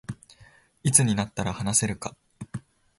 [0.81, 2.17] いつになったら話せるか